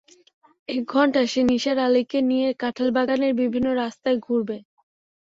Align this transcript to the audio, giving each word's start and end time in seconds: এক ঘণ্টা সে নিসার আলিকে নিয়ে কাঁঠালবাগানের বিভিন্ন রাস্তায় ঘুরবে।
এক 0.69 0.81
ঘণ্টা 0.87 1.21
সে 1.25 1.41
নিসার 1.43 1.77
আলিকে 1.79 2.19
নিয়ে 2.29 2.47
কাঁঠালবাগানের 2.53 3.33
বিভিন্ন 3.41 3.67
রাস্তায় 3.75 4.17
ঘুরবে। 4.17 4.57